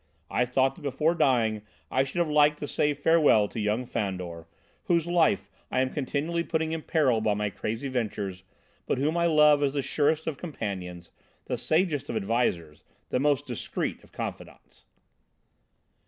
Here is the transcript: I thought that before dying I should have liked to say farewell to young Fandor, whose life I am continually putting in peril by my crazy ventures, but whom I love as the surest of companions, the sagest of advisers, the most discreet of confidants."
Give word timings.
I 0.31 0.45
thought 0.45 0.73
that 0.73 0.81
before 0.81 1.13
dying 1.13 1.61
I 1.91 2.03
should 2.03 2.17
have 2.17 2.27
liked 2.27 2.57
to 2.57 2.67
say 2.67 2.95
farewell 2.95 3.47
to 3.47 3.59
young 3.59 3.85
Fandor, 3.85 4.47
whose 4.85 5.05
life 5.05 5.51
I 5.69 5.81
am 5.81 5.91
continually 5.93 6.43
putting 6.43 6.71
in 6.71 6.81
peril 6.81 7.21
by 7.21 7.35
my 7.35 7.51
crazy 7.51 7.87
ventures, 7.87 8.43
but 8.87 8.97
whom 8.97 9.15
I 9.15 9.27
love 9.27 9.61
as 9.61 9.73
the 9.73 9.83
surest 9.83 10.25
of 10.25 10.39
companions, 10.39 11.11
the 11.45 11.55
sagest 11.55 12.09
of 12.09 12.15
advisers, 12.17 12.83
the 13.09 13.19
most 13.19 13.45
discreet 13.45 14.03
of 14.03 14.11
confidants." 14.11 14.85